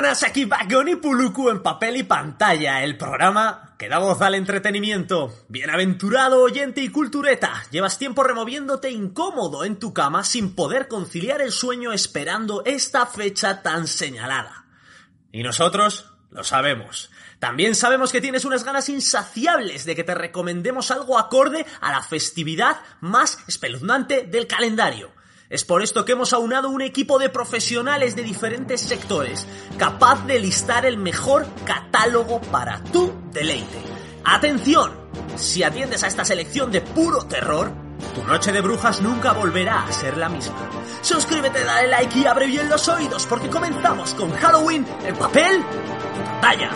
[0.00, 4.36] buenas, aquí Bagon y Puluku en papel y pantalla, el programa que da voz al
[4.36, 5.34] entretenimiento.
[5.48, 11.50] Bienaventurado oyente y cultureta, llevas tiempo removiéndote incómodo en tu cama sin poder conciliar el
[11.50, 14.66] sueño esperando esta fecha tan señalada.
[15.32, 17.10] Y nosotros lo sabemos.
[17.40, 22.04] También sabemos que tienes unas ganas insaciables de que te recomendemos algo acorde a la
[22.04, 25.17] festividad más espeluznante del calendario.
[25.50, 29.46] Es por esto que hemos aunado un equipo de profesionales de diferentes sectores,
[29.78, 33.78] capaz de listar el mejor catálogo para tu deleite.
[34.24, 34.92] ¡Atención!
[35.36, 37.72] Si atiendes a esta selección de puro terror,
[38.14, 40.68] tu noche de brujas nunca volverá a ser la misma.
[41.00, 46.28] Suscríbete, dale like y abre bien los oídos porque comenzamos con Halloween en papel y
[46.28, 46.70] pantalla.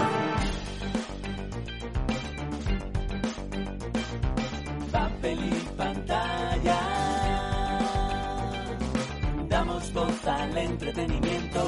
[4.90, 6.41] papel y pantalla.
[10.82, 11.60] Entretenimiento.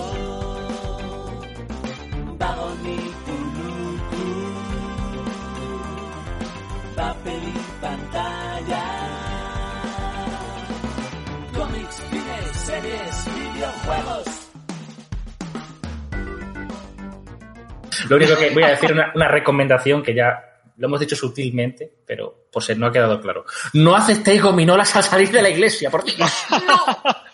[2.36, 4.26] Vagón y Puluku.
[6.96, 8.84] Papel y pantalla.
[11.54, 14.26] Cómics, cines, series, videojuegos.
[18.08, 21.90] Lo único que voy a decir una, una recomendación que ya lo hemos dicho sutilmente,
[22.04, 23.44] pero pues no ha quedado claro.
[23.74, 26.46] No aceptéis gominolas al salir de la iglesia, por Dios.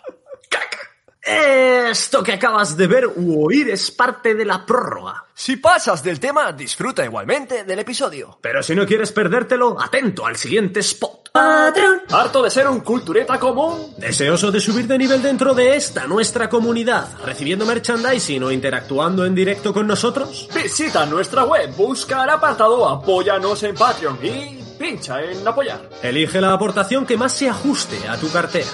[1.23, 5.27] Esto que acabas de ver u oír es parte de la prórroga.
[5.35, 8.39] Si pasas del tema, disfruta igualmente del episodio.
[8.41, 11.31] Pero si no quieres perdértelo, atento al siguiente spot.
[11.33, 13.95] Patrón, ¿Harto de ser un cultureta común?
[13.99, 19.35] ¿Deseoso de subir de nivel dentro de esta nuestra comunidad, recibiendo merchandising o interactuando en
[19.35, 20.49] directo con nosotros?
[20.55, 25.89] Visita nuestra web, busca el apartado Apóyanos en Patreon y pincha en apoyar.
[26.03, 28.71] Elige la aportación que más se ajuste a tu cartera.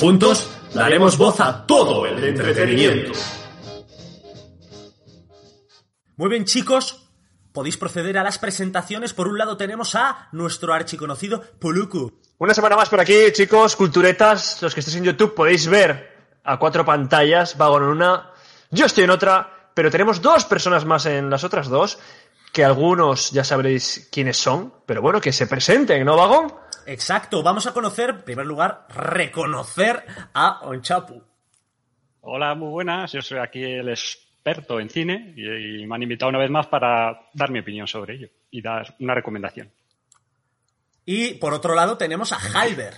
[0.00, 3.12] Juntos daremos voz a todo el entretenimiento.
[6.16, 7.00] Muy bien, chicos.
[7.52, 9.14] Podéis proceder a las presentaciones.
[9.14, 12.20] Por un lado tenemos a nuestro archiconocido Puluku.
[12.38, 14.60] Una semana más por aquí, chicos, culturetas.
[14.60, 18.30] Los que estéis en YouTube podéis ver a cuatro pantallas, Vago en una,
[18.70, 21.98] yo estoy en otra, pero tenemos dos personas más en las otras dos,
[22.52, 26.52] que algunos ya sabréis quiénes son, pero bueno, que se presenten, ¿no, Vagón?
[26.86, 31.22] Exacto, vamos a conocer, en primer lugar, reconocer a Onchapu.
[32.20, 33.12] Hola, muy buenas.
[33.12, 36.66] Yo soy aquí el experto en cine y, y me han invitado una vez más
[36.66, 39.70] para dar mi opinión sobre ello y dar una recomendación.
[41.04, 42.94] Y por otro lado tenemos a Halber.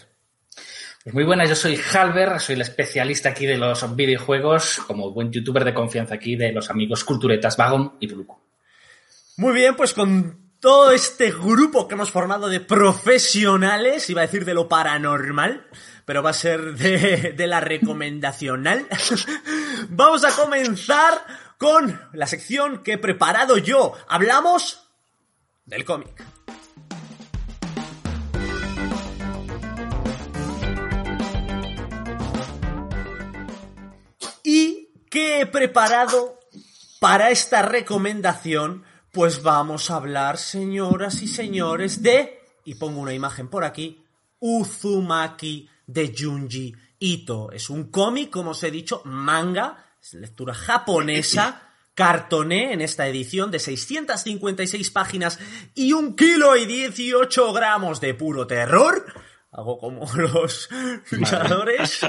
[1.03, 5.31] Pues muy buenas, yo soy Halber, soy el especialista aquí de los videojuegos, como buen
[5.31, 8.37] youtuber de confianza aquí de los amigos culturetas Vagon y Puluku.
[9.37, 14.45] Muy bien, pues con todo este grupo que hemos formado de profesionales, iba a decir
[14.45, 15.65] de lo paranormal,
[16.05, 18.85] pero va a ser de, la recomendacional,
[19.91, 21.25] vamos a comenzar
[21.57, 23.93] con la sección que he preparado yo.
[24.09, 24.91] Hablamos
[25.67, 26.25] del cómic.
[34.43, 36.41] ¿Y qué he preparado
[36.99, 38.85] para esta recomendación?
[39.17, 44.05] Pues vamos a hablar, señoras y señores, de, y pongo una imagen por aquí,
[44.41, 47.51] Uzumaki de Junji Ito.
[47.51, 51.63] Es un cómic, como os he dicho, manga, es lectura japonesa,
[51.95, 55.39] cartoné en esta edición de 656 páginas
[55.75, 59.03] y un kilo y 18 gramos de puro terror.
[59.57, 60.69] Hago como los
[61.11, 62.01] luchadores.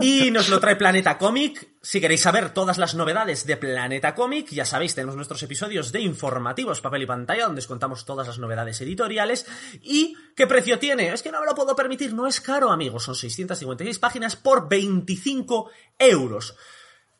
[0.00, 1.68] Y nos lo trae Planeta Comic.
[1.82, 6.00] Si queréis saber todas las novedades de Planeta Comic, ya sabéis, tenemos nuestros episodios de
[6.00, 9.44] informativos, papel y pantalla, donde os contamos todas las novedades editoriales.
[9.82, 11.12] ¿Y qué precio tiene?
[11.12, 13.04] Es que no me lo puedo permitir, no es caro, amigos.
[13.04, 16.56] Son 656 páginas por 25 euros.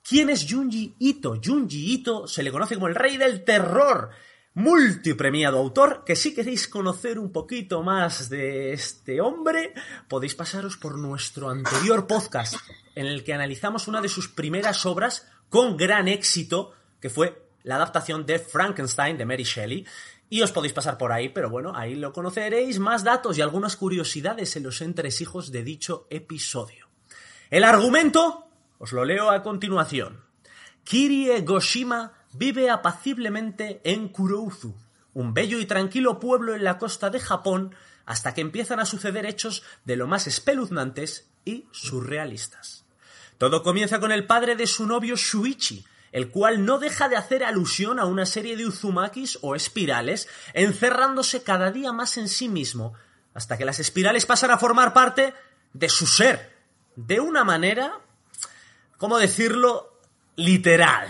[0.02, 1.38] ¿Quién es Junji Ito?
[1.44, 4.10] Junji Ito se le conoce como el rey del terror
[4.54, 9.72] multipremiado autor, que si queréis conocer un poquito más de este hombre,
[10.08, 12.56] podéis pasaros por nuestro anterior podcast,
[12.94, 17.76] en el que analizamos una de sus primeras obras con gran éxito, que fue la
[17.76, 19.86] adaptación de Frankenstein de Mary Shelley.
[20.28, 23.76] Y os podéis pasar por ahí, pero bueno, ahí lo conoceréis, más datos y algunas
[23.76, 26.88] curiosidades en los entresijos de dicho episodio.
[27.50, 28.46] El argumento,
[28.78, 30.24] os lo leo a continuación.
[30.84, 34.74] Kirie Goshima vive apaciblemente en Kurouzu,
[35.14, 37.74] un bello y tranquilo pueblo en la costa de Japón,
[38.04, 42.84] hasta que empiezan a suceder hechos de lo más espeluznantes y surrealistas.
[43.38, 47.42] Todo comienza con el padre de su novio Shuichi, el cual no deja de hacer
[47.42, 52.92] alusión a una serie de uzumakis o espirales, encerrándose cada día más en sí mismo,
[53.34, 55.34] hasta que las espirales pasan a formar parte
[55.72, 56.54] de su ser,
[56.96, 57.98] de una manera,
[58.98, 59.98] ¿cómo decirlo?,
[60.36, 61.08] literal.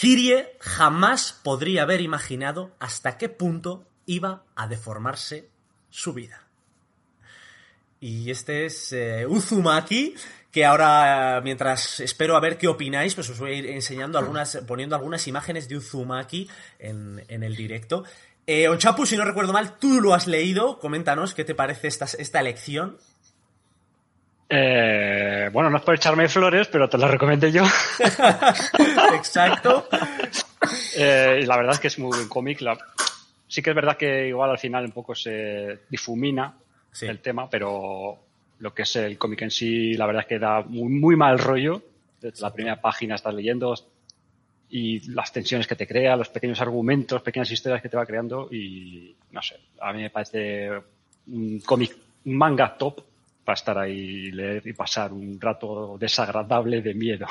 [0.00, 5.50] Kirie jamás podría haber imaginado hasta qué punto iba a deformarse
[5.90, 6.42] su vida.
[8.00, 10.14] Y este es eh, Uzumaki,
[10.50, 14.56] que ahora, mientras espero a ver qué opináis, pues os voy a ir enseñando algunas,
[14.66, 16.48] poniendo algunas imágenes de Uzumaki
[16.78, 18.04] en, en el directo.
[18.46, 22.06] Eh, Onchapu, si no recuerdo mal, tú lo has leído, coméntanos qué te parece esta,
[22.06, 22.96] esta elección.
[24.52, 27.62] Eh, bueno, no es por echarme flores, pero te la recomendé yo.
[29.14, 29.86] Exacto.
[30.96, 32.60] Eh, y la verdad es que es muy buen cómic.
[32.60, 32.78] La-
[33.46, 36.54] Sí que es verdad que igual al final un poco se difumina
[36.92, 37.06] Sí.
[37.06, 38.16] el tema, pero
[38.60, 41.36] lo que es el cómic en sí, la verdad es que da muy, muy mal
[41.38, 41.82] rollo.
[42.20, 43.74] Desde la primera página estás leyendo
[44.68, 48.48] y las tensiones que te crea, los pequeños argumentos, pequeñas historias que te va creando
[48.52, 50.70] y no sé, a mí me parece
[51.26, 51.96] un cómic,
[52.26, 53.00] un manga top
[53.50, 57.26] para estar ahí, leer y pasar un rato desagradable de miedo.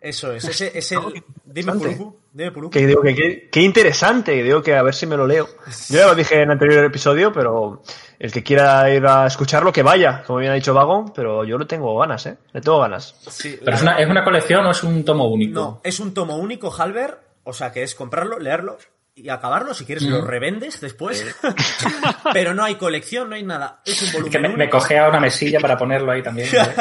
[0.00, 0.98] Eso es, ese es el...
[1.44, 1.72] Dime.
[1.74, 2.72] Puruku, dime, Puruku.
[2.72, 5.46] Que digo que que- qué interesante, digo que a ver si me lo leo.
[5.88, 7.82] Yo ya lo dije en el anterior episodio, pero
[8.18, 11.56] el que quiera ir a escucharlo, que vaya, como bien ha dicho Vagon, pero yo
[11.56, 12.36] le tengo ganas, ¿eh?
[12.52, 13.14] Le tengo ganas.
[13.30, 15.60] Sí, Pero la- es una, ¿es una colección o es un tomo único?
[15.60, 18.78] No, es un tomo único, Halber, o sea que es comprarlo, leerlo
[19.14, 19.74] y acabarlo.
[19.74, 21.24] Si quieres, lo revendes después.
[22.32, 23.82] Pero no hay colección, no hay nada.
[23.84, 26.48] Es un Es volumen que me, me cogea una mesilla para ponerlo ahí también.
[26.52, 26.74] ¿eh?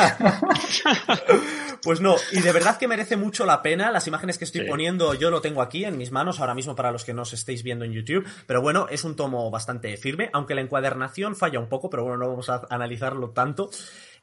[1.84, 3.92] Pues no, y de verdad que merece mucho la pena.
[3.92, 4.68] Las imágenes que estoy Sí.
[4.68, 7.64] poniendo yo lo tengo aquí en mis manos ahora mismo para los que nos estéis
[7.64, 8.24] viendo en YouTube.
[8.46, 12.20] Pero bueno, es un tomo bastante firme, aunque la encuadernación falla un poco, pero bueno,
[12.20, 13.72] no vamos a analizarlo tanto.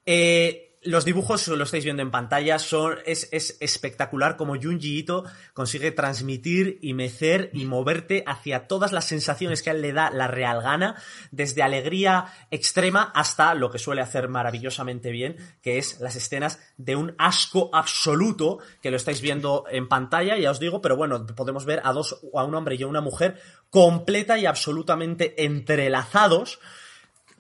[0.07, 5.25] Eh, los dibujos, lo estáis viendo en pantalla, son, es, es espectacular como Junji Ito
[5.53, 10.11] consigue transmitir y mecer y moverte hacia todas las sensaciones que a él le da
[10.11, 10.97] la real gana,
[11.31, 16.97] desde alegría extrema hasta lo que suele hacer maravillosamente bien, que es las escenas de
[16.97, 21.65] un asco absoluto, que lo estáis viendo en pantalla, ya os digo, pero bueno, podemos
[21.65, 23.41] ver a dos, a un hombre y a una mujer
[23.71, 26.61] completa y absolutamente entrelazados,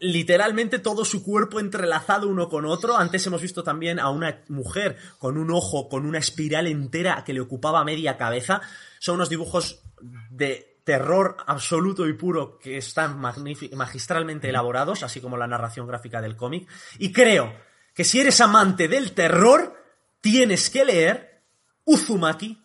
[0.01, 2.97] literalmente todo su cuerpo entrelazado uno con otro.
[2.97, 7.33] Antes hemos visto también a una mujer con un ojo, con una espiral entera que
[7.33, 8.61] le ocupaba media cabeza.
[8.99, 9.83] Son unos dibujos
[10.31, 16.37] de terror absoluto y puro que están magistralmente elaborados, así como la narración gráfica del
[16.37, 16.69] cómic.
[16.99, 17.53] Y creo
[17.95, 19.77] que si eres amante del terror,
[20.21, 21.43] tienes que leer
[21.85, 22.63] Uzumaki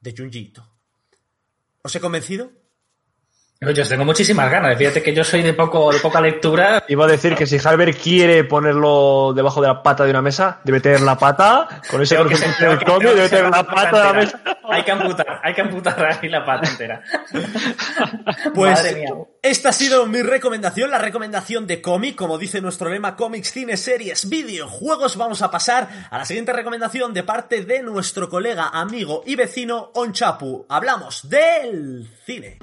[0.00, 0.68] de Junji Ito.
[1.82, 2.50] ¿Os he convencido?
[3.72, 4.76] Yo tengo muchísimas ganas.
[4.76, 6.84] Fíjate que yo soy de poco de poca lectura.
[6.88, 10.60] Iba a decir que si Halber quiere ponerlo debajo de la pata de una mesa,
[10.64, 14.40] debe tener la pata, con ese que cómic, debe tener la pata de la mesa.
[14.70, 17.02] Hay que amputar, hay que amputar ahí la pata entera.
[18.54, 19.10] Pues Madre mía.
[19.42, 23.76] esta ha sido mi recomendación, la recomendación de cómic, como dice nuestro lema, cómics, cine,
[23.76, 25.16] series, videojuegos.
[25.16, 29.90] Vamos a pasar a la siguiente recomendación de parte de nuestro colega, amigo y vecino
[29.94, 30.66] Onchapu.
[30.68, 32.58] Hablamos del cine.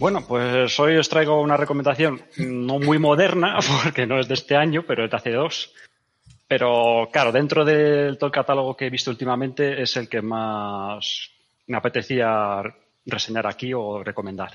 [0.00, 4.56] Bueno, pues hoy os traigo una recomendación no muy moderna, porque no es de este
[4.56, 5.74] año, pero es de hace dos.
[6.48, 11.30] Pero claro, dentro de todo el catálogo que he visto últimamente es el que más
[11.66, 12.62] me apetecía
[13.04, 14.52] reseñar aquí o recomendar.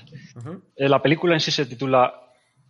[0.74, 2.12] Eh, La película en sí se titula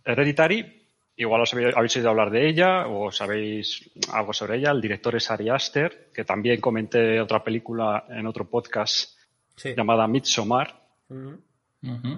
[0.05, 0.75] Hereditary.
[1.17, 4.69] Igual os habéis, oído hablar de ella o sabéis algo sobre ella.
[4.69, 9.17] El director es Ari Aster, que también comenté otra película en otro podcast
[9.55, 9.73] Sí.
[9.75, 10.79] llamada Midsommar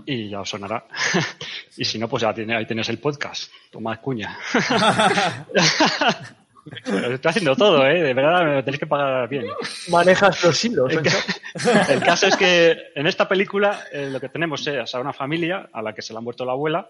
[0.05, 0.85] Y ya os sonará.
[1.77, 3.51] y si no, pues ya tiene, ahí tienes el podcast.
[3.71, 4.37] Tomás Cuña.
[6.85, 8.01] Estoy haciendo todo, ¿eh?
[8.01, 9.47] De verdad, me tenéis que pagar bien.
[9.89, 10.91] Manejas los hilos.
[10.93, 14.99] El, ca- el caso es que en esta película eh, lo que tenemos es a
[14.99, 16.87] una familia a la que se le ha muerto la abuela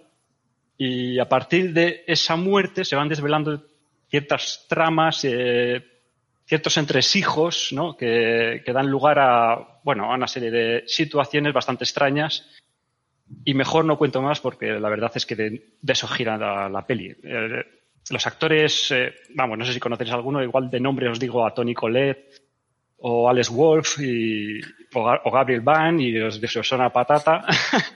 [0.77, 3.63] y a partir de esa muerte se van desvelando
[4.09, 5.81] ciertas tramas, eh,
[6.49, 7.95] ciertos entresijos, ¿no?
[7.95, 12.49] Que, que dan lugar a, bueno, a una serie de situaciones bastante extrañas
[13.45, 16.87] y mejor no cuento más porque la verdad es que de, eso gira la, la
[16.87, 17.15] peli.
[17.23, 17.63] Eh,
[18.09, 21.53] los actores, eh, vamos, no sé si conocéis alguno, igual de nombre os digo a
[21.53, 22.41] Tony Collette
[22.97, 23.97] o Alex Wolf
[24.95, 27.45] o Gabriel Van y os, os suena patata.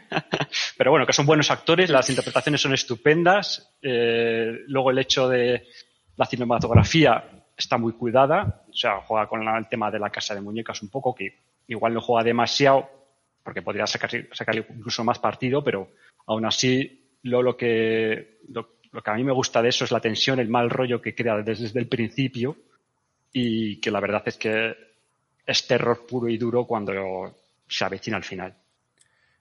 [0.78, 3.74] Pero bueno, que son buenos actores, las interpretaciones son estupendas.
[3.82, 5.68] eh, luego el hecho de
[6.16, 10.42] la cinematografía está muy cuidada, o sea, juega con el tema de la casa de
[10.42, 12.90] muñecas un poco, que igual no juega demasiado,
[13.44, 15.90] porque podría sacar, sacarle incluso más partido, pero
[16.28, 19.92] aún así lo, lo que lo, lo que a mí me gusta de eso es
[19.92, 22.56] la tensión, el mal rollo que crea desde, desde el principio
[23.32, 24.76] y que la verdad es que
[25.46, 27.36] es terror puro y duro cuando
[27.68, 28.56] se avecina al final.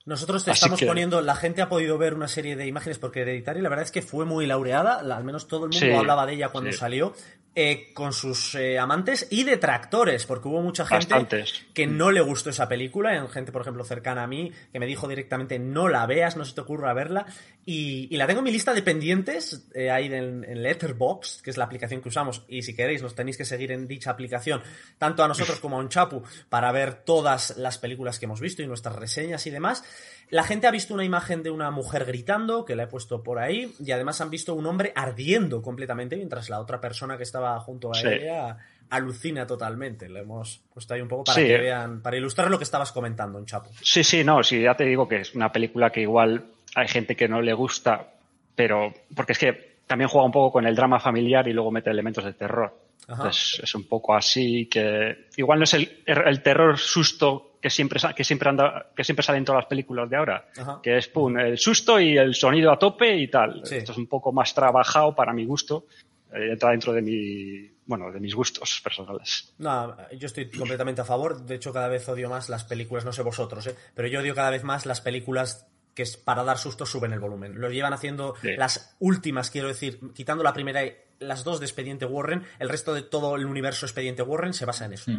[0.04, 2.98] Nosotros te Así estamos que- poniendo, la gente ha podido ver una serie de imágenes
[2.98, 5.86] porque Hereditary la verdad es que fue muy laureada, la- al menos todo el mundo
[5.86, 6.78] Sí, hablaba de ella cuando sí.
[6.78, 7.14] salió,
[7.54, 11.62] eh, con sus eh, amantes y detractores, porque hubo mucha gente Bastantes.
[11.74, 14.86] que no le gustó esa película, en gente por ejemplo cercana a mí, que me
[14.86, 17.26] dijo directamente no la veas, no se te ocurra verla,
[17.66, 21.50] y, y la tengo en mi lista de pendientes, eh, ahí en, en Letterboxd, que
[21.50, 24.62] es la aplicación que usamos, y si queréis nos tenéis que seguir en dicha aplicación,
[24.96, 28.66] tanto a nosotros como a Unchapu, para ver todas las películas que hemos visto y
[28.66, 29.84] nuestras reseñas y demás.
[30.32, 33.38] La gente ha visto una imagen de una mujer gritando, que la he puesto por
[33.38, 37.60] ahí, y además han visto un hombre ardiendo completamente, mientras la otra persona que estaba
[37.60, 38.06] junto a Sí.
[38.08, 38.56] ella
[38.88, 40.08] alucina totalmente.
[40.08, 41.46] Le hemos puesto ahí un poco para Sí.
[41.46, 43.68] que vean, para ilustrar lo que estabas comentando, en Chapo.
[43.82, 47.14] Sí, sí, no, sí, ya te digo que es una película que igual hay gente
[47.14, 48.14] que no le gusta,
[48.54, 51.90] pero porque es que también juega un poco con el drama familiar y luego mete
[51.90, 52.74] elementos de terror.
[53.06, 57.98] Entonces, es un poco así que igual no es el, el terror susto que siempre
[58.14, 60.80] que siempre anda que siempre sale en todas las películas de ahora, Ajá.
[60.82, 63.62] que es pum, el susto y el sonido a tope y tal.
[63.64, 63.76] Sí.
[63.76, 65.86] Esto es un poco más trabajado para mi gusto,
[66.34, 69.54] eh, entra dentro de mi bueno, de mis gustos personales.
[69.58, 71.44] No, yo estoy completamente a favor.
[71.44, 73.76] De hecho, cada vez odio más las películas, no sé vosotros, ¿eh?
[73.94, 77.20] pero yo odio cada vez más las películas que es para dar sustos suben el
[77.20, 77.60] volumen.
[77.60, 78.56] Lo llevan haciendo Sí.
[78.56, 82.94] las últimas, quiero decir, quitando la primera y las dos de Expediente Warren, el resto
[82.94, 85.12] de todo el universo Expediente Warren se basa en eso.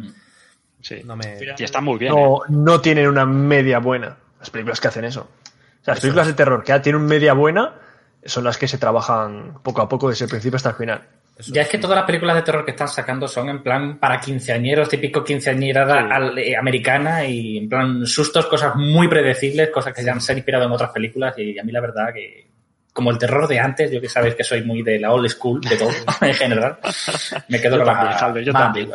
[0.84, 1.00] Sí.
[1.04, 1.38] No me...
[1.56, 2.12] Y está muy bien.
[2.16, 2.26] ¿eh?
[2.48, 5.22] No, tienen una media buena las películas que hacen eso.
[5.22, 7.72] O sea, las películas de terror que ya tienen media buena
[8.24, 11.02] son las que se trabajan poco a poco desde el principio hasta el final.
[11.38, 13.98] Eso Ya es que todas las películas de terror que están sacando son en plan
[13.98, 16.08] para quinceañeros, típico quinceañerada Sí.
[16.12, 20.36] al- eh, americana y en plan sustos, cosas muy predecibles, cosas que ya han sido
[20.38, 22.46] inspirado en otras películas y a mí la verdad que
[22.94, 25.60] como el terror de antes, yo que sabéis que soy muy de la old school,
[25.60, 25.90] de todo
[26.22, 26.78] en general,
[27.48, 28.90] me quedo con también, la Javier, yo más también.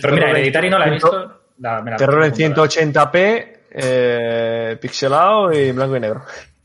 [0.00, 1.40] Pero mira, Hereditary no la he visto.
[1.58, 3.12] la- me la Terror en apunto, la verdad.
[3.12, 6.24] 180p, eh, pixelado y blanco y negro.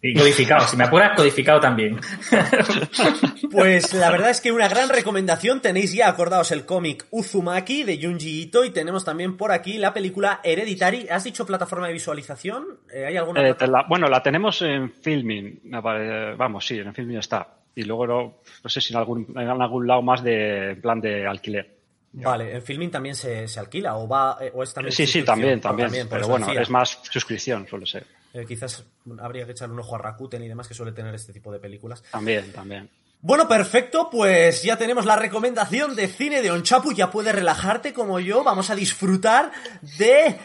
[0.09, 1.99] Y codificado, si me apuras, codificado también.
[3.51, 5.61] Pues la verdad es que una gran recomendación.
[5.61, 9.93] Tenéis ya acordaos el cómic Uzumaki de Junji Ito y tenemos también por aquí la
[9.93, 11.07] película Hereditary.
[11.09, 12.65] ¿Has dicho plataforma de visualización?
[12.93, 13.47] Eh, ¿Hay alguna?
[13.47, 15.61] Eh, la- bueno, la tenemos en filming.
[15.65, 17.47] me pare- Vamos, sí, en filming está.
[17.75, 21.25] Y luego no, no sé si en algún, en algún lado más de plan de
[21.27, 21.75] alquiler.
[22.13, 25.21] Vale, en filming también se, se alquila o va eh, o es también Sí, sí,
[25.23, 26.07] también, también.
[26.09, 26.61] pero bueno, decía.
[26.61, 28.05] es más suscripción, suele ser.
[28.33, 28.83] Eh, quizás
[29.19, 31.59] habría que echar un ojo a Rakuten y demás que suele tener este tipo de
[31.59, 32.03] películas.
[32.11, 32.89] También, también.
[33.19, 38.19] Bueno, perfecto, pues ya tenemos la recomendación de cine de Onchapu, ya puedes relajarte como
[38.19, 39.51] yo, vamos a disfrutar
[39.97, 40.37] de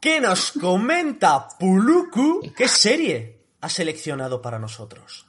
[0.00, 5.27] qué nos comenta Puluku, qué serie ha seleccionado para nosotros.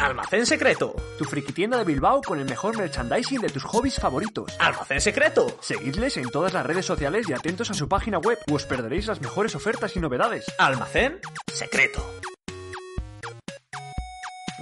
[0.00, 4.50] Almacén secreto, Tu frikitienda de Bilbao con el mejor merchandising de tus hobbies favoritos.
[4.58, 8.54] almacén secreto, Seguidles en todas las redes sociales y atentos a su página web, o
[8.54, 10.46] os perderéis las mejores ofertas y novedades.
[10.58, 11.20] almacén
[11.52, 12.02] secreto.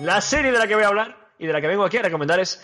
[0.01, 2.03] La serie de la que voy a hablar y de la que vengo aquí a
[2.03, 2.61] recomendar es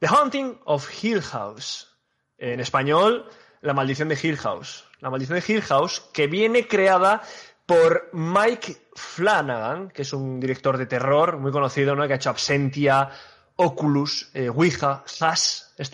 [0.00, 1.96] The Haunting of Hill House.
[2.38, 3.28] En español,
[3.60, 4.84] La maldición de Hill House.
[5.00, 7.22] La maldición de Hill House que viene creada
[7.66, 12.06] por Mike Flanagan, que es un director de terror muy conocido, ¿no?
[12.06, 13.10] que ha hecho Absentia,
[13.56, 15.04] Oculus, eh, Ouija,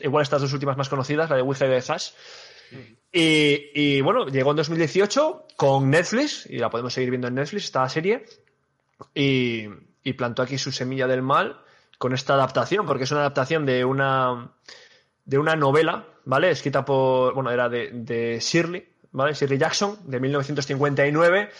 [0.02, 2.10] igual estas dos últimas más conocidas, la de Ouija y la de Hash.
[3.14, 7.88] Y, bueno, llegó en 2018 con Netflix, y la podemos seguir viendo en Netflix, esta
[7.88, 8.24] serie,
[9.14, 9.68] y,
[10.16, 11.60] plantó aquí su semilla del mal
[11.98, 14.52] con esta adaptación, porque es una adaptación de una,
[15.24, 16.50] de una novela, ¿vale?
[16.50, 19.34] Escrita por, bueno, era de Shirley, ¿vale?
[19.34, 21.50] Shirley Jackson, de 1959.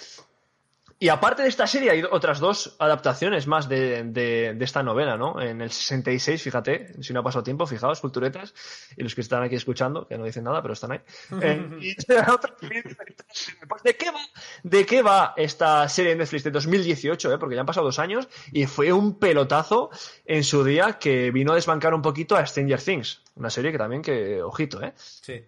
[0.99, 5.17] Y aparte de esta serie hay otras dos adaptaciones más de, de- de esta novela,
[5.17, 5.41] ¿no?
[5.43, 8.55] En el 66, fíjate, si no ha pasado tiempo, fijaos, culturetas,
[8.97, 11.01] y los que están aquí escuchando, que no dicen nada, pero están ahí.
[11.43, 14.21] Eh, y otra- pues, ¿de, qué va,
[14.63, 17.39] ¿De qué va esta serie de Netflix de 2018, eh?
[17.39, 19.91] Porque ya han pasado dos años, y fue un pelotazo
[20.25, 23.79] en su día que vino a desbancar un poquito a Stranger Things, una serie que
[23.79, 24.93] también, que, ojito, ¿eh?
[24.97, 25.43] Sí.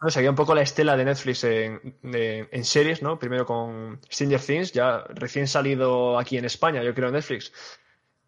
[0.00, 3.18] Bueno, seguía un poco la estela de Netflix en, series, ¿no?
[3.18, 7.52] Primero con Stranger Things, ya recién salido aquí en España, yo creo, en Netflix.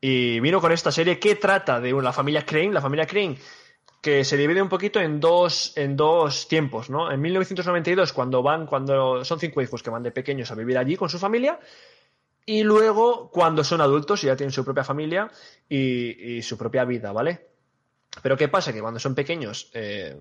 [0.00, 3.38] Y vino con esta serie que trata de la familia Crane, la familia Crane,
[4.02, 7.12] que se divide un poquito en dos, en dos tiempos, ¿no?
[7.12, 10.96] En 1992, cuando van, cuando son cinco hijos que van de pequeños a vivir allí
[10.96, 11.60] con su familia,
[12.46, 15.30] y luego cuando son adultos y ya tienen su propia familia
[15.68, 17.46] y, y su propia vida, ¿vale?
[18.22, 18.72] Pero ¿qué pasa?
[18.72, 20.16] Que cuando son pequeños eh,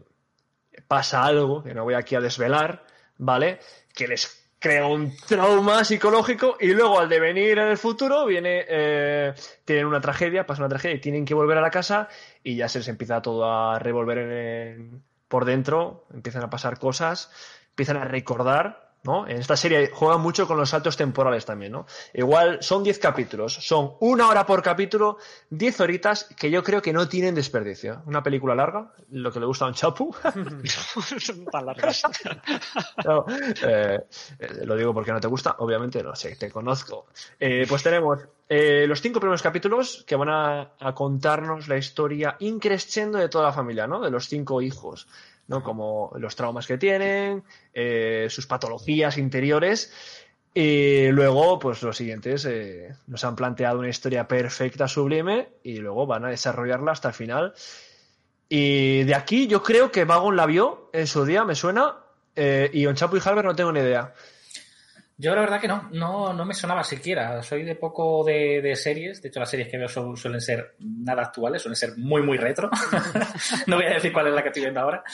[0.88, 2.86] pasa algo que no voy aquí a desvelar,
[3.18, 3.60] ¿vale?
[3.94, 9.34] Que les crea un trauma psicológico y luego al devenir en el futuro viene, eh,
[9.64, 12.10] tienen una tragedia, pasa una tragedia y tienen que volver a la casa
[12.44, 17.32] y ya se les empieza todo a revolver en- por dentro, empiezan a pasar cosas,
[17.70, 19.28] empiezan a recordar, ¿no?
[19.28, 21.86] En esta serie juegan mucho con los saltos temporales también, ¿no?
[22.14, 25.18] Igual son 10 capítulos, son una hora por capítulo,
[25.50, 28.04] 10 horitas que yo creo que no tienen desperdicio.
[28.06, 30.14] Una película larga, lo que le gusta a un chapu.
[31.20, 32.04] Son tan largas.
[33.06, 34.00] No, eh,
[34.40, 37.08] eh, lo digo porque no te gusta, obviamente no sé, te conozco.
[37.40, 42.36] Eh, pues tenemos eh, los cinco primeros capítulos que van a, a contarnos la historia
[42.40, 44.02] increscendo de toda la familia, ¿no?
[44.02, 45.08] De los cinco hijos,
[45.50, 45.64] ¿no?
[45.64, 49.92] Como los traumas que tienen, eh, sus patologías interiores.
[50.54, 56.06] Y luego, pues los siguientes eh, nos han planteado una historia perfecta, sublime, y luego
[56.06, 57.54] van a desarrollarla hasta el final.
[58.48, 61.98] Y de aquí yo creo que Vagon la vio en su día, me suena,
[62.36, 64.14] eh, y Onchapu y Halber no tengo ni idea.
[65.22, 67.44] Yo la verdad que no, no, no me sonaba siquiera.
[67.44, 69.22] Soy de poco de, de series.
[69.22, 72.70] De hecho, las series que veo suelen ser nada actuales, suelen ser muy, muy retro.
[73.68, 75.04] no voy a decir cuál es la que estoy viendo ahora.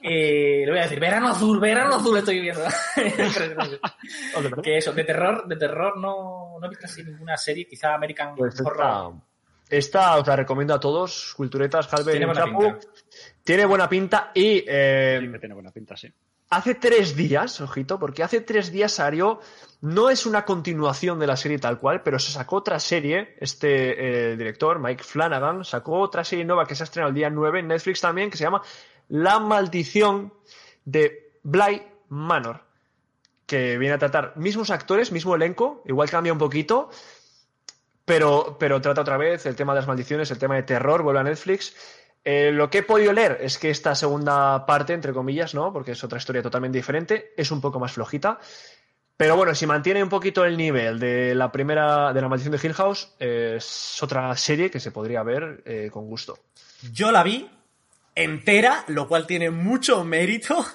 [0.00, 2.62] Eh, le voy a decir, verano azul, verano azul estoy viendo.
[4.62, 8.36] que eso, de terror, de terror no, no he visto así ninguna serie, quizá American
[8.36, 9.16] Pues Horror.
[9.68, 12.78] esta, esta os la recomiendo a todos, culturetas, Halber y Tiene buena pinta.
[13.44, 16.10] Tiene buena pinta y eh, Sí, tiene buena pinta, sí.
[16.50, 19.40] Hace tres días, ojito, porque hace tres días salió,
[19.80, 24.32] no es una continuación de la serie tal cual, pero se sacó otra serie, este
[24.32, 27.60] eh, director, Mike Flanagan, sacó otra serie nueva que se ha estrenado el día 9
[27.60, 28.62] en Netflix también, que se llama
[29.08, 30.32] La maldición
[30.84, 32.62] de Bly Manor,
[33.46, 36.90] que viene a tratar mismos actores, mismo elenco, igual cambia un poquito,
[38.04, 41.20] pero, pero trata otra vez el tema de las maldiciones, el tema de terror, vuelve
[41.20, 41.74] a Netflix.
[42.28, 45.72] Eh, lo que he podido leer es que esta segunda parte, entre comillas, ¿no?
[45.72, 48.40] Porque es otra historia totalmente diferente, es un poco más flojita.
[49.16, 52.66] Pero bueno, si mantiene un poquito el nivel de la primera, de la maldición de
[52.66, 56.36] Hill House, eh, es otra serie que se podría ver eh, con gusto.
[56.90, 57.48] Yo la vi
[58.16, 60.66] entera, lo cual tiene mucho mérito,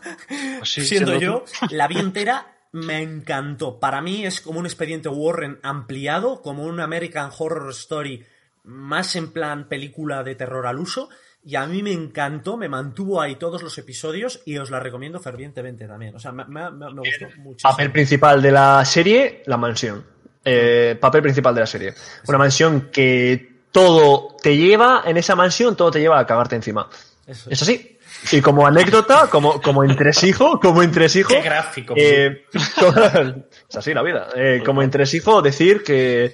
[0.58, 1.46] Pues sí, siendo siendo yo.
[1.72, 3.78] La vi entera, me encantó.
[3.78, 8.26] Para mí es como un expediente Warren ampliado, como un American Horror Story
[8.64, 11.10] más en plan película de terror al uso.
[11.44, 15.20] Y a mí me encantó, me mantuvo ahí todos los episodios y os la recomiendo
[15.20, 16.16] fervientemente también.
[16.16, 17.72] O sea, me, me- me- gustó muchísimo.
[17.72, 20.06] Papel principal de la serie, la mansión.
[20.46, 21.94] Eh, papel principal de la serie.
[22.28, 26.88] Una mansión que todo te lleva, en esa mansión todo te lleva a cagarte encima.
[27.26, 27.50] Eso.
[27.50, 27.98] Es así.
[28.32, 31.30] Y como anécdota, como, como entresijo, como entresijo.
[31.30, 31.96] Qué gráfico.
[31.98, 34.28] eh, es así la vida.
[34.36, 36.34] Eh, como entresijo, decir que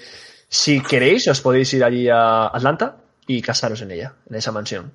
[0.50, 4.92] si queréis, os podéis ir allí a Atlanta y casaros en ella, en esa mansión.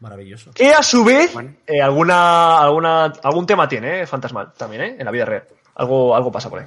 [0.00, 0.52] Maravilloso.
[0.52, 1.56] Que a su vez, Bueno.
[1.66, 4.96] eh, alguna, alguna, algún tema tiene, eh, fantasmal, también, ¿eh?
[4.98, 5.44] En la vida real.
[5.74, 6.66] Algo, algo pasa por ahí.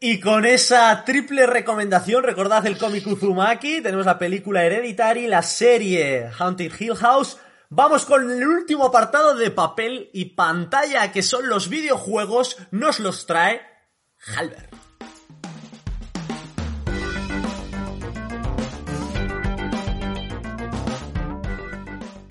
[0.00, 6.28] Y con esa triple recomendación, recordad el cómic Uzumaki, tenemos la película Hereditary, la serie
[6.38, 7.38] Haunted Hill House.
[7.70, 13.26] Vamos con el último apartado de papel y pantalla, que son los videojuegos, nos los
[13.26, 13.62] trae
[14.36, 14.68] Halber.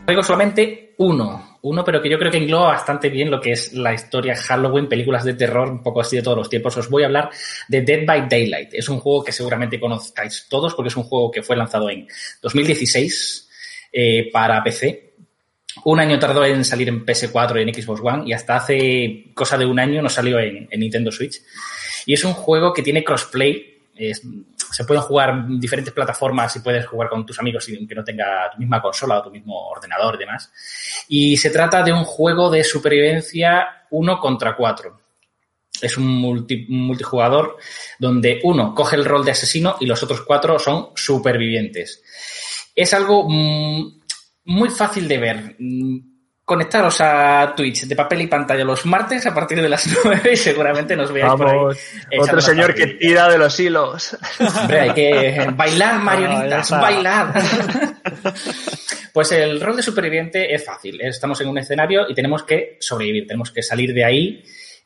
[0.06, 3.72] Traigo solamente uno, uno, pero que yo creo que engloba bastante bien lo que es
[3.72, 6.76] la historia Halloween, películas de terror, un poco así de todos los tiempos.
[6.76, 7.30] Os voy a hablar
[7.70, 8.74] de Dead by Daylight.
[8.74, 12.06] Es un juego que seguramente conozcáis todos porque es un juego que fue lanzado en
[12.42, 13.50] 2016
[13.94, 15.14] eh, para PC.
[15.86, 19.58] Un año tardó en salir en PS4 y en Xbox One y hasta hace cosa
[19.58, 21.42] de un año no salió en, en Nintendo Switch.
[22.06, 23.80] Y es un juego que tiene crossplay.
[23.96, 24.22] Es,
[24.74, 28.04] se pueden jugar en diferentes plataformas y puedes jugar con tus amigos sin que no
[28.04, 30.52] tenga tu misma consola o tu mismo ordenador y demás.
[31.08, 35.00] Y se trata de un juego de supervivencia uno contra cuatro.
[35.82, 37.58] Es un multi- multijugador
[38.00, 42.04] donde uno coge el rol de asesino y los otros cuatro son supervivientes.
[42.76, 44.00] Es algo mm,
[44.46, 45.56] muy fácil de ver.
[46.46, 50.36] Conectaros a Twitch de papel y pantalla los martes a partir de las 9 y
[50.36, 51.58] seguramente nos veáis por ahí.
[52.20, 54.18] Otro señor que tira de los hilos.
[54.60, 56.80] Hombre, hay que bailar, Ah, está.
[56.82, 57.34] bailar.
[59.14, 61.00] Pues el rol de superviviente es fácil.
[61.00, 63.28] Estamos en un escenario y tenemos que sobrevivir.
[63.28, 64.44] Tenemos que salir de ahí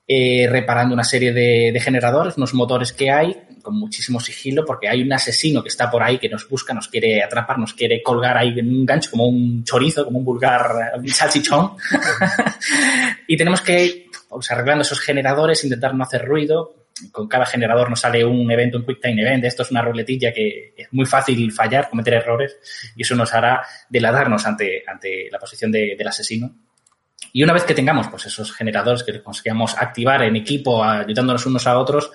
[0.07, 4.87] eh, reparando una serie de, de generadores, unos motores que hay con muchísimo sigilo porque
[4.87, 8.01] hay un asesino que está por ahí que nos busca, nos quiere atrapar, nos quiere
[8.01, 11.71] colgar ahí en un gancho como un chorizo, como un vulgar un salchichón.
[13.27, 16.73] y tenemos que ir pues, arreglando esos generadores, intentar no hacer ruido.
[17.11, 19.43] Con cada generador nos sale un evento, un quick time event.
[19.43, 22.55] Esto es una ruletilla que es muy fácil fallar, cometer errores,
[22.95, 26.55] y eso nos hará delatarnos ante, ante la posición de- del asesino.
[27.33, 31.67] Y una vez que tengamos pues, esos generadores que consigamos activar en equipo, ayudándonos unos
[31.67, 32.11] a otros,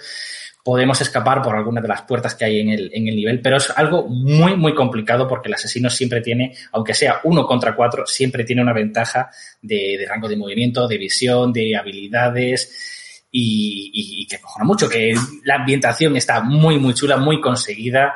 [0.63, 3.57] podemos escapar por alguna de las puertas que hay en el, en el nivel, pero
[3.57, 8.07] es algo muy, muy complicado porque el asesino siempre tiene, aunque sea uno contra cuatro,
[8.07, 9.29] siempre tiene una ventaja
[9.61, 15.57] de, de rango de movimiento, de visión, de habilidades y, que cojona mucho, que la
[15.57, 18.15] ambientación está muy, muy chula, muy conseguida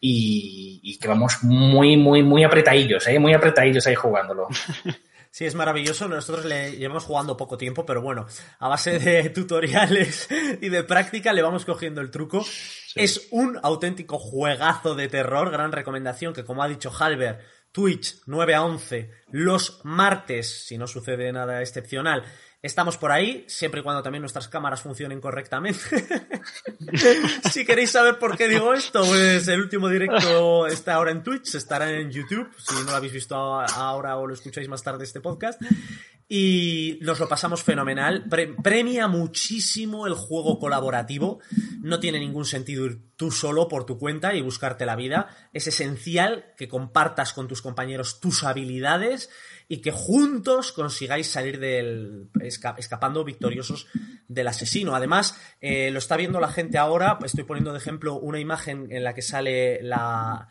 [0.00, 3.18] y, y que vamos muy, muy, muy apretadillos, ¿eh?
[3.18, 4.48] muy apretadillos ahí jugándolo.
[5.38, 6.08] Sí, es maravilloso.
[6.08, 8.26] Nosotros le llevamos jugando poco tiempo, pero bueno,
[8.58, 10.26] a base de tutoriales
[10.60, 12.44] y de práctica le vamos cogiendo el truco.
[12.96, 15.52] Es un auténtico juegazo de terror.
[15.52, 17.38] Gran recomendación que, como ha dicho Halber,
[17.70, 22.24] Twitch 9 a 11 los martes, si no sucede nada excepcional.
[22.60, 25.78] Estamos por ahí, siempre y cuando también nuestras cámaras funcionen correctamente.
[27.52, 31.54] si queréis saber por qué digo esto, pues el último directo está ahora en Twitch,
[31.54, 35.20] estará en YouTube, si no lo habéis visto ahora o lo escucháis más tarde este
[35.20, 35.62] podcast.
[36.30, 38.24] Y nos lo pasamos fenomenal.
[38.28, 41.38] Pre premia muchísimo el juego colaborativo.
[41.80, 45.28] No tiene ningún sentido ir tú solo por tu cuenta y buscarte la vida.
[45.54, 49.30] Es esencial que compartas con tus compañeros tus habilidades
[49.68, 53.86] y que juntos consigáis salir del esca escapando victoriosos
[54.26, 54.94] del asesino.
[54.94, 59.04] Además, eh, lo está viendo la gente ahora, estoy poniendo de ejemplo una imagen en
[59.04, 60.48] la que sale la,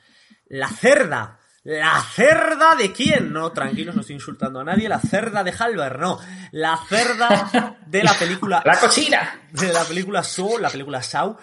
[0.48, 1.40] la cerda.
[1.64, 3.34] ¿La cerda de quién?
[3.34, 4.88] No, tranquilos, no estoy insultando a nadie.
[4.88, 6.18] La cerda de Halber, no.
[6.52, 8.62] La cerda de la película.
[8.66, 9.50] ¡La cochina!
[9.52, 11.36] De la película Saw, la película Saw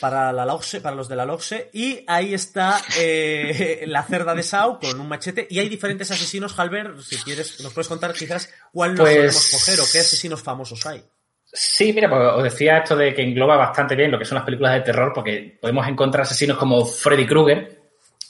[0.00, 4.42] para la LOGSE, para los de la LOGSE, y ahí está eh, la cerda de
[4.42, 8.50] Sau con un machete, y hay diferentes asesinos, Halber, si quieres, nos puedes contar quizás
[8.72, 11.02] cuál nos Pues- podemos coger o qué asesinos famosos hay.
[11.50, 14.44] Sí, mira, pues os decía esto de que engloba bastante bien lo que son las
[14.44, 17.80] películas de terror, porque podemos encontrar asesinos como Freddy Krueger,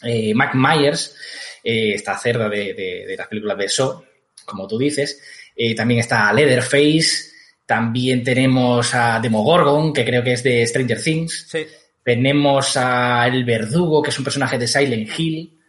[0.05, 1.17] eh, Mac Myers,
[1.65, 4.05] eh, esta cerda de, de- de las películas de Saw,
[4.45, 5.21] como tú dices.
[5.57, 7.33] Eh, también está Leatherface,
[7.69, 11.49] también tenemos a Demogorgon, que creo que es de Stranger Things.
[11.51, 11.67] Sí,
[12.03, 15.61] Tenemos a El Verdugo, que es un personaje de Silent Hill.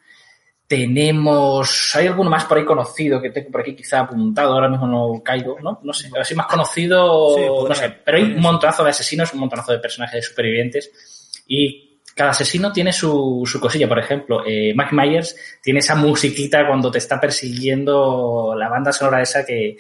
[0.65, 1.93] Tenemos.
[1.97, 5.21] Hay alguno más por ahí conocido que tengo por aquí quizá apuntado, ahora mismo no
[5.21, 5.81] caigo, ¿no?
[5.83, 7.93] No sé, así más conocido, Sí, no sé.
[8.05, 11.43] Pero hay un montonazo de asesinos, un montonazo de personajes de supervivientes.
[11.47, 11.88] Y
[12.19, 13.87] cada asesino tiene su, su cosilla.
[13.87, 19.21] Por ejemplo, eh, Mike Myers tiene esa musiquita cuando te está persiguiendo la banda sonora
[19.21, 19.77] esa que,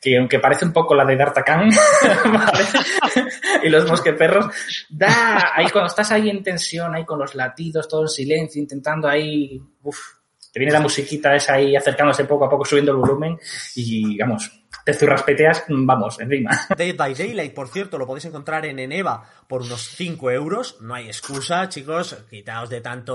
[0.00, 1.68] que aunque parece un poco la de D'Artagnan,
[2.24, 2.64] ¿vale?
[3.64, 4.46] y los mosqueperros,
[4.88, 9.06] da, ahí cuando estás ahí en tensión, ahí con los latidos, todo en silencio, intentando
[9.06, 9.98] ahí, uff,
[10.50, 13.38] te viene la musiquita esa ahí acercándose poco a poco, subiendo el volumen
[13.74, 16.50] y, vamos, te zurraspeteas, vamos, en rima.
[16.76, 20.76] Dead by Daylight, por cierto, lo podéis encontrar en Eneva por unos 5 euros.
[20.80, 22.16] No hay excusa, chicos.
[22.28, 23.14] Quitaos de tanto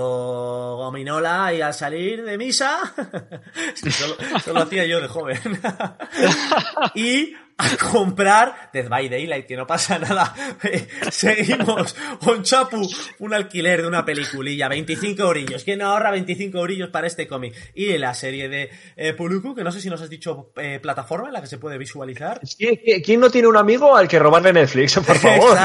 [0.76, 2.80] gominola y al salir de misa.
[3.74, 5.38] Solo, solo hacía yo de joven.
[6.94, 10.34] y a comprar Dead by Daylight, que no pasa nada.
[11.10, 11.94] Seguimos.
[12.26, 15.64] On Chapu, un alquiler de una peliculilla, 25 orillos.
[15.64, 17.54] ¿Quién ahorra 25 orillos para este cómic?
[17.74, 21.28] Y la serie de eh, Puluku, que no sé si nos has dicho eh, plataforma
[21.28, 22.40] en la que se puede visualizar.
[22.42, 24.94] ¿Qui- qui- ¿Quién no tiene un amigo al que robarle Netflix?
[25.00, 25.58] Por favor,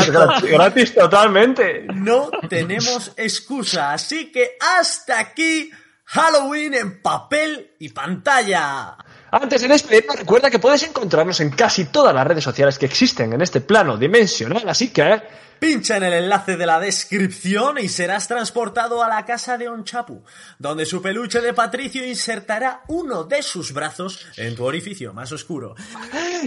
[0.44, 1.86] gratis totalmente.
[1.94, 5.70] No tenemos excusa, así que hasta aquí
[6.06, 8.98] Halloween en papel y pantalla.
[9.42, 13.34] Antes de despedirnos, recuerda que puedes encontrarnos en casi todas las redes sociales que existen
[13.34, 15.22] en este plano dimensional, así que
[15.60, 20.24] Pincha en el enlace de la descripción y serás transportado a la casa de Onchapu,
[20.58, 25.76] donde su peluche de Patricio insertará uno de sus brazos en tu orificio más oscuro.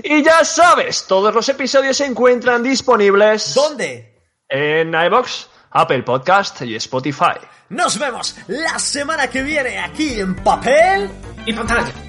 [0.03, 4.15] Y ya sabes, todos los episodios se encuentran disponibles ¿Dónde?
[4.49, 7.37] en iBox, Apple Podcast y Spotify.
[7.69, 11.11] Nos vemos la semana que viene aquí en papel.
[11.45, 12.08] Y pantalla.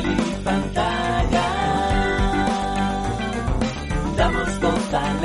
[0.00, 1.46] Y pantalla.
[4.16, 5.24] Damos voz al